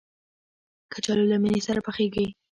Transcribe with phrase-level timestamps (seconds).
[0.91, 2.25] کچالو له مېنې سره پخېږي